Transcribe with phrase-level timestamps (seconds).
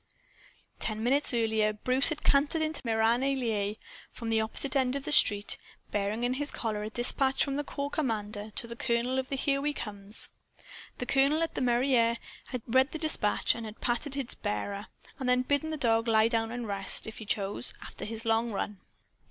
[0.79, 3.77] Ten minutes earlier, Bruce had cantered into Meran en Laye
[4.11, 5.57] from the opposite end of the street,
[5.91, 9.35] bearing in his collar a dispatch from the corps commander to the colonel of the
[9.35, 10.29] "Here We Comes."
[10.97, 12.17] The colonel, at the mairie,
[12.47, 14.87] had read the dispatch and had patted its bearer;
[15.19, 18.51] then had bidden the dog lie down and rest, if he chose, after his long
[18.51, 18.79] run.